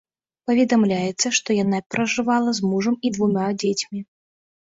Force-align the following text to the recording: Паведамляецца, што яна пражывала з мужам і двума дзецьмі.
Паведамляецца, 0.51 1.27
што 1.39 1.57
яна 1.63 1.81
пражывала 1.95 2.49
з 2.59 2.69
мужам 2.71 2.95
і 3.09 3.11
двума 3.17 3.45
дзецьмі. 3.65 3.99